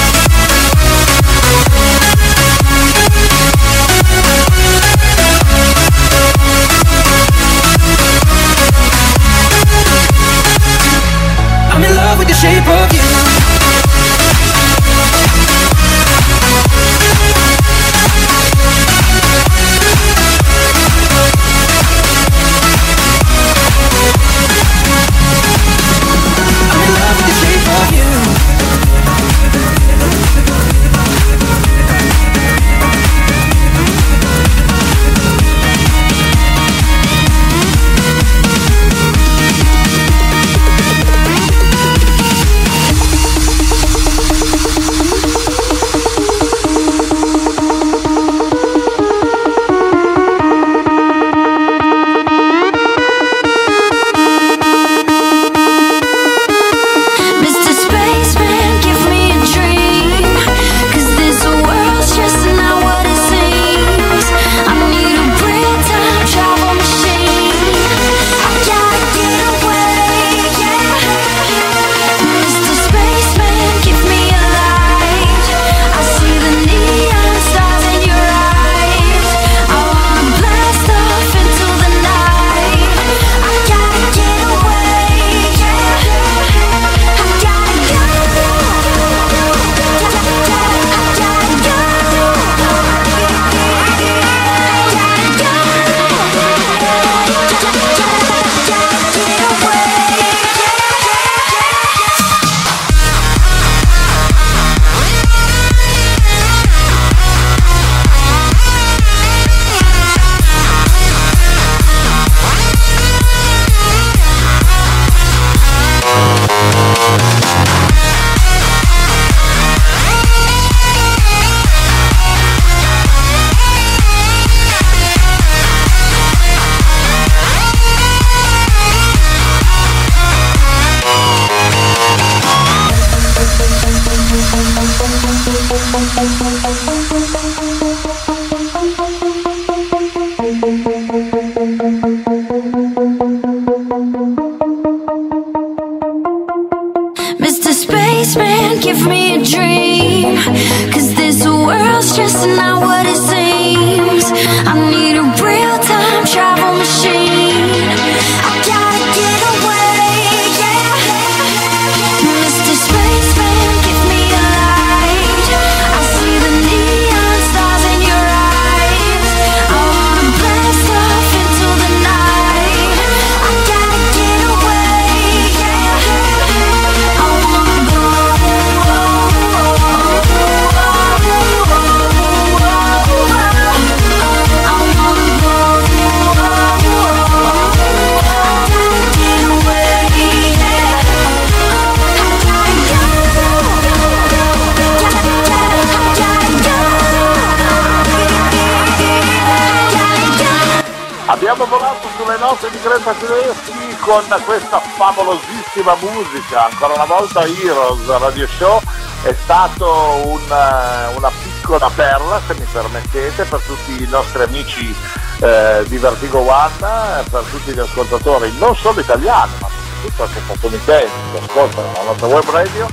musica, 206.18 206.66
ancora 206.66 206.94
una 206.94 207.04
volta 207.04 207.46
Heroes 207.46 208.04
Radio 208.06 208.46
Show 208.48 208.80
è 209.22 209.34
stato 209.42 210.26
una, 210.26 211.10
una 211.14 211.30
piccola 211.42 211.88
perla, 211.94 212.40
se 212.46 212.54
mi 212.54 212.66
permettete, 212.70 213.44
per 213.44 213.60
tutti 213.60 214.02
i 214.02 214.08
nostri 214.08 214.42
amici 214.42 214.94
eh, 215.40 215.84
di 215.86 215.96
Vertigo 215.98 216.40
One, 216.40 217.22
per 217.30 217.42
tutti 217.50 217.72
gli 217.72 217.78
ascoltatori, 217.78 218.52
non 218.58 218.74
solo 218.74 219.00
italiani, 219.00 219.52
ma 219.60 219.68
soprattutto 219.68 220.22
anche 220.24 220.40
statunitensi 220.44 221.14
che 221.32 221.38
ascoltano 221.38 221.92
la 221.92 222.02
nostra 222.02 222.26
web 222.26 222.50
radio 222.50 222.88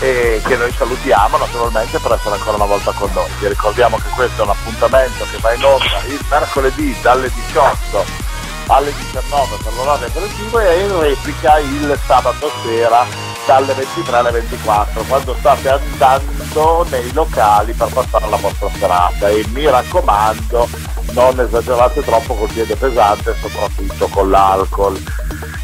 e 0.00 0.42
che 0.44 0.56
noi 0.56 0.72
salutiamo 0.72 1.36
naturalmente 1.36 1.98
per 1.98 2.12
essere 2.12 2.34
ancora 2.34 2.56
una 2.56 2.66
volta 2.66 2.92
con 2.92 3.10
noi. 3.12 3.30
Vi 3.38 3.48
ricordiamo 3.48 3.96
che 3.98 4.08
questo 4.14 4.42
è 4.42 4.44
un 4.44 4.50
appuntamento 4.50 5.26
che 5.30 5.38
va 5.40 5.52
in 5.52 5.64
onda 5.64 6.02
il 6.06 6.24
mercoledì 6.28 6.96
dalle 7.02 7.30
18 7.32 8.27
alle 8.68 8.92
19 8.94 9.56
per 9.62 9.72
l'orario 9.74 10.06
aperitivo 10.06 10.60
e 10.60 10.80
in 10.80 11.00
replica 11.00 11.58
il 11.58 11.98
sabato 12.06 12.50
sera 12.62 13.04
dalle 13.46 13.72
23 13.72 14.16
alle 14.16 14.30
24 14.30 15.02
quando 15.04 15.34
state 15.38 15.68
andando 15.70 16.86
nei 16.90 17.12
locali 17.12 17.72
per 17.72 17.88
passare 17.88 18.28
la 18.28 18.36
vostra 18.36 18.68
serata 18.78 19.28
e 19.28 19.44
mi 19.48 19.64
raccomando 19.68 20.68
non 21.12 21.40
esagerate 21.40 22.02
troppo 22.04 22.34
col 22.34 22.52
piede 22.52 22.76
pesante 22.76 23.34
soprattutto 23.40 24.06
con 24.08 24.30
l'alcol. 24.30 25.02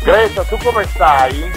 Greta, 0.02 0.42
tu 0.44 0.56
come 0.62 0.86
stai? 0.94 1.50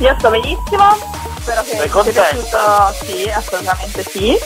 Io 0.00 0.14
sto 0.18 0.28
benissimo, 0.30 0.96
spero 1.40 1.62
che 1.62 1.68
Sei 1.68 1.80
vi 1.80 1.82
sia 1.82 1.90
contenta? 1.90 2.92
piaciuto, 2.92 3.04
sì, 3.04 3.30
assolutamente 3.30 4.02
sì. 4.02 4.38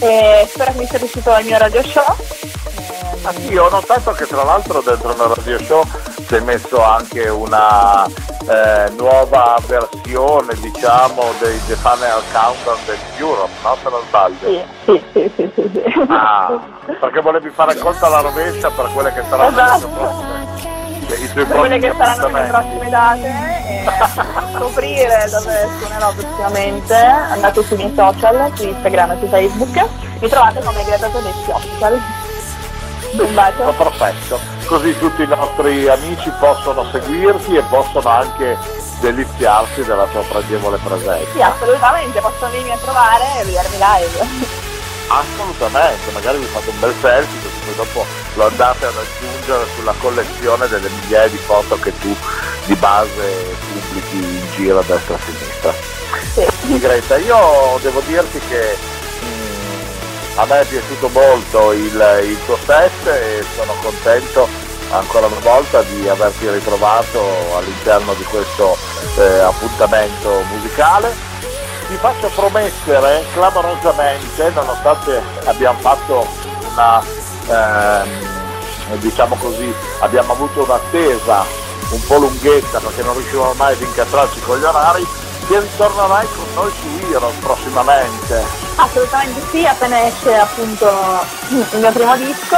E 0.00 0.48
spero 0.50 0.72
che 0.72 0.78
vi 0.78 0.86
sia 0.86 0.98
piaciuto 0.98 1.36
il 1.38 1.44
mio 1.44 1.58
radio 1.58 1.82
show. 1.82 2.16
Ah 3.26 3.32
sì, 3.32 3.56
ho 3.56 3.70
notato 3.70 4.12
che 4.12 4.26
tra 4.26 4.44
l'altro 4.44 4.80
dentro 4.82 5.10
il 5.10 5.16
radio 5.16 5.58
show 5.64 5.82
si 6.26 6.34
è 6.34 6.40
messo 6.40 6.82
anche 6.82 7.26
una 7.28 8.04
eh, 8.06 8.90
nuova 8.98 9.56
versione 9.66 10.54
diciamo 10.60 11.32
dei 11.38 11.58
The 11.66 11.74
Final 11.76 12.22
Countdown 12.32 12.78
dell'Europe, 12.84 13.50
no? 13.62 13.76
Se 13.82 13.88
non 13.88 14.00
sbaglio. 14.08 14.36
Sì, 14.40 14.62
sì, 14.84 15.02
sì, 15.14 15.32
sì, 15.36 15.50
sì, 15.54 15.70
sì. 15.72 16.04
Ah, 16.08 16.60
perché 17.00 17.20
volevi 17.22 17.48
fare 17.48 17.78
conto 17.78 18.04
alla 18.04 18.20
rovescia 18.20 18.70
per 18.70 18.90
quelle 18.92 19.12
che 19.14 19.22
saranno 19.28 19.48
Esatto. 19.58 19.86
le 19.86 19.94
prossime- 19.94 20.52
i 21.24 21.30
tuoi 21.32 21.44
Per 21.46 21.56
quelle 21.58 21.78
che 21.78 21.94
saranno 21.96 22.28
le 22.28 22.42
prossime 22.48 22.88
date 22.90 23.26
e 23.68 23.84
scoprire 24.54 25.26
dove 25.30 25.68
suonerò 25.78 26.12
prossimamente 26.12 26.94
andate 26.94 27.62
sui 27.62 27.76
miei 27.76 27.92
social, 27.94 28.52
su 28.54 28.64
Instagram 28.64 29.10
e 29.12 29.16
su 29.20 29.26
Facebook 29.28 29.84
mi 30.20 30.28
trovate 30.28 30.60
come 30.62 30.84
Greta 30.84 31.08
Tedeschi 31.08 31.50
Official 31.50 32.00
un 33.22 33.34
bacio 33.34 33.72
perfetto, 33.76 34.40
così 34.66 34.98
tutti 34.98 35.22
i 35.22 35.26
nostri 35.26 35.88
amici 35.88 36.30
possono 36.38 36.84
seguirti 36.90 37.56
e 37.56 37.62
possono 37.62 38.08
anche 38.08 38.56
deliziarsi 39.00 39.84
della 39.84 40.06
tua 40.06 40.22
pregevole 40.22 40.78
sì 40.78 40.82
presenza. 40.86 41.46
assolutamente 41.46 42.20
possono 42.20 42.50
venirmi 42.50 42.72
a 42.72 42.76
trovare 42.78 43.24
e 43.40 43.44
vedermi 43.44 43.76
live 43.76 44.62
Assolutamente, 45.06 46.10
magari 46.12 46.38
vi 46.38 46.46
fate 46.46 46.70
un 46.70 46.80
bel 46.80 46.94
selfie 47.00 47.40
così 47.42 47.48
poi 47.66 47.74
dopo 47.74 48.06
lo 48.34 48.46
andate 48.46 48.86
ad 48.86 48.94
aggiungere 48.96 49.66
sulla 49.76 49.94
collezione 49.98 50.66
delle 50.68 50.88
migliaia 50.88 51.28
di 51.28 51.36
foto 51.36 51.78
che 51.78 51.92
tu 51.98 52.16
di 52.64 52.74
base 52.76 53.56
pubblichi 53.70 54.16
in 54.16 54.50
giro 54.54 54.78
a 54.78 54.82
destra 54.82 55.14
e 55.14 55.16
a 55.16 55.20
sinistra. 55.20 55.74
sì. 56.32 56.78
Greta, 56.78 57.18
io 57.18 57.78
devo 57.82 58.00
dirti 58.06 58.38
che 58.48 58.76
a 60.36 60.44
me 60.46 60.60
è 60.60 60.64
piaciuto 60.64 61.08
molto 61.10 61.72
il, 61.72 62.20
il 62.24 62.38
tuo 62.44 62.58
set 62.64 63.06
e 63.06 63.44
sono 63.54 63.72
contento 63.80 64.48
ancora 64.90 65.26
una 65.26 65.38
volta 65.40 65.82
di 65.82 66.08
averti 66.08 66.48
ritrovato 66.50 67.20
all'interno 67.56 68.14
di 68.14 68.24
questo 68.24 68.76
eh, 69.16 69.40
appuntamento 69.40 70.42
musicale. 70.50 71.14
Ti 71.88 71.96
faccio 71.96 72.28
promettere 72.34 73.24
clamorosamente, 73.32 74.50
nonostante 74.50 75.22
abbiamo 75.44 75.78
fatto 75.78 76.26
una, 76.70 77.02
ehm, 77.48 78.96
diciamo 78.98 79.36
così, 79.36 79.72
abbiamo 80.00 80.32
avuto 80.32 80.64
un'attesa 80.64 81.44
un 81.90 82.06
po' 82.06 82.16
lunghetta 82.16 82.80
perché 82.80 83.02
non 83.02 83.14
riuscivamo 83.14 83.52
mai 83.54 83.74
ad 83.74 83.80
incastrarci 83.80 84.40
con 84.40 84.58
gli 84.58 84.64
orari, 84.64 85.06
che 85.46 85.60
ritornerai 85.60 86.26
con 86.34 86.46
noi 86.54 86.72
su 86.72 87.12
Heroes 87.12 87.36
prossimamente. 87.40 88.63
Assolutamente 88.76 89.40
sì 89.50 89.66
appena 89.66 90.06
esce 90.06 90.34
appunto 90.36 90.86
il 91.48 91.66
mio 91.78 91.92
primo 91.92 92.16
disco 92.16 92.56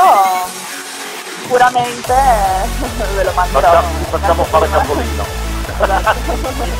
sicuramente 1.42 2.14
ve 3.14 3.24
lo 3.24 3.32
manderò 3.34 3.60
Facciamo, 3.70 3.88
facciamo 4.10 4.44
fare 4.44 4.70
capolino. 4.70 5.24
esatto 5.80 6.32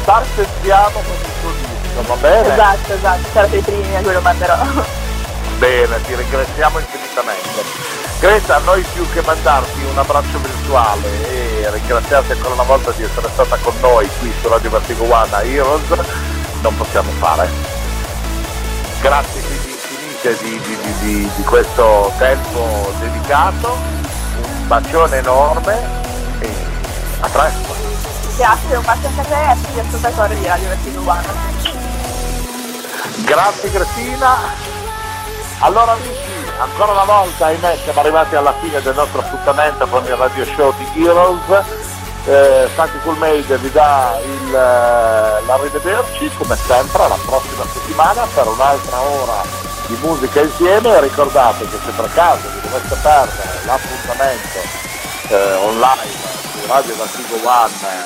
parteggiamo 0.05 0.91
con 0.91 1.05
il 1.05 1.31
tuo 1.41 1.51
disco, 1.51 2.03
va 2.07 2.15
bene? 2.17 2.53
esatto 2.53 2.93
esatto 2.95 3.29
sarete 3.33 3.57
i 3.57 3.63
primi 3.63 3.97
a 3.97 4.01
cui 4.01 4.13
lo 4.13 4.21
manderò 4.21 4.57
Bene, 5.59 5.99
ti 6.03 6.15
ringraziamo 6.15 6.79
infinitamente. 6.79 7.65
Greta, 8.21 8.57
a 8.57 8.59
noi 8.59 8.85
più 8.93 9.09
che 9.11 9.23
mandarti 9.23 9.83
un 9.85 9.97
abbraccio 9.97 10.37
virtuale 10.37 11.63
e 11.63 11.71
ringraziarti 11.71 12.33
ancora 12.33 12.53
una 12.53 12.63
volta 12.65 12.91
di 12.91 13.03
essere 13.05 13.27
stata 13.33 13.57
con 13.63 13.73
noi 13.81 14.07
qui 14.19 14.31
su 14.39 14.49
Radio 14.49 14.69
Vertigo 14.69 15.05
One 15.11 15.35
a 15.35 15.43
Heroes, 15.43 15.99
non 16.61 16.77
possiamo 16.77 17.11
fare. 17.13 17.49
Grazie 19.07 19.41
quindi 19.41 19.71
infinite 19.71 20.37
di, 20.43 20.61
di- 20.61 20.93
di- 20.99 21.31
di- 21.37 21.43
questo 21.45 22.11
tempo 22.19 22.93
dedicato, 22.99 23.71
un 23.71 24.67
bacione 24.67 25.19
enorme 25.19 25.79
e 26.41 26.53
a 27.21 27.29
presto. 27.29 27.73
grazie 28.37 28.77
un 28.77 28.85
bacio 28.85 29.07
anche 29.07 29.21
a 29.21 29.25
te 29.25 29.35
e 29.35 29.47
a 29.47 29.55
tutti 29.55 29.73
gli 29.75 29.79
ascoltatori 29.79 30.35
di 30.41 30.47
Radio 30.47 30.69
Vertigo 30.71 31.03
One 31.09 31.23
Grazie 33.25 33.71
Cristina. 33.71 34.35
Allora 35.61 35.93
amici, 35.93 36.51
ancora 36.59 36.91
una 36.91 37.05
volta 37.05 37.47
ahimè 37.47 37.79
siamo 37.85 38.01
arrivati 38.01 38.35
alla 38.35 38.55
fine 38.61 38.83
del 38.83 38.95
nostro 38.97 39.21
appuntamento 39.21 39.87
con 39.87 40.05
il 40.05 40.17
radio 40.17 40.45
show 40.47 40.75
di 40.79 41.05
Heroes. 41.07 41.86
Eh, 42.29 42.69
Santi 42.75 42.99
Coolmade 43.05 43.57
vi 43.59 43.71
dà 43.71 44.19
il, 44.21 44.49
eh, 44.49 45.47
l'arrivederci 45.47 46.29
come 46.37 46.57
sempre 46.57 47.07
la 47.07 47.19
prossima 47.25 47.65
settimana 47.73 48.27
per 48.35 48.49
un'altra 48.49 49.01
ora 49.01 49.43
di 49.87 49.97
musica 50.01 50.41
insieme. 50.41 51.01
Ricordate 51.01 51.69
che 51.69 51.79
se 51.85 51.93
per 51.93 52.13
caso 52.15 52.49
vi 52.53 52.61
doveste 52.69 52.97
perdere 53.01 53.61
l'appuntamento 53.65 54.59
eh, 55.29 55.55
online 55.55 56.11
su 56.51 56.67
Radio 56.67 56.97
Vertigo 56.97 57.49
One 57.49 58.05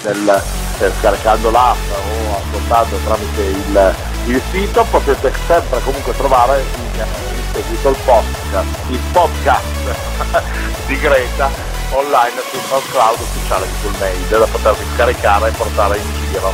del- 0.00 0.42
eh, 0.78 0.92
scaricando 0.98 1.50
l'app 1.50 1.76
o 1.90 2.36
ascoltando 2.36 2.96
tramite 3.04 3.40
il, 3.42 3.94
il 4.26 4.42
sito 4.50 4.84
potete 4.90 5.32
sempre 5.46 5.80
comunque 5.82 6.14
trovare 6.16 6.60
in, 6.60 7.00
in 7.00 7.42
seguito 7.52 7.88
il 7.90 7.96
podcast, 8.04 8.66
il 8.88 9.00
podcast 9.12 9.94
di 10.86 10.98
Greta 10.98 11.50
online 11.90 12.40
sul 12.50 12.60
SoundCloud 12.68 13.20
ufficiale 13.20 13.66
di 13.66 13.72
Fullmade 13.80 14.38
da 14.38 14.46
potervi 14.46 14.84
scaricare 14.94 15.48
e 15.48 15.52
portare 15.52 15.98
in 15.98 16.30
giro 16.30 16.52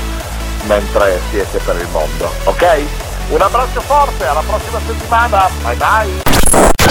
mentre 0.64 1.20
siete 1.30 1.58
per 1.58 1.76
il 1.76 1.88
mondo. 1.88 2.32
Ok? 2.44 2.84
Un 3.28 3.40
abbraccio 3.40 3.80
forte, 3.80 4.26
alla 4.26 4.42
prossima 4.46 4.80
settimana, 4.86 5.48
bye 5.62 5.76
bye! 5.76 6.22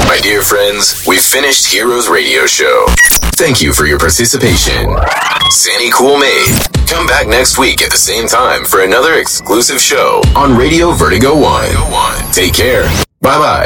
My 0.07 0.19
dear 0.19 0.41
friends, 0.41 1.05
we've 1.05 1.23
finished 1.23 1.65
Heroes 1.71 2.09
Radio 2.09 2.45
Show. 2.45 2.85
Thank 3.35 3.61
you 3.61 3.73
for 3.73 3.85
your 3.85 3.97
participation. 3.97 4.97
Sandy 5.51 5.89
Cool 5.89 6.17
Made. 6.17 6.67
Come 6.87 7.07
back 7.07 7.27
next 7.27 7.57
week 7.57 7.81
at 7.81 7.91
the 7.91 7.97
same 7.97 8.27
time 8.27 8.65
for 8.65 8.81
another 8.81 9.15
exclusive 9.15 9.79
show 9.79 10.21
on 10.35 10.55
Radio 10.57 10.91
Vertigo 10.91 11.33
One. 11.33 11.71
Take 12.33 12.53
care. 12.53 12.83
Bye 13.21 13.37
bye. 13.37 13.59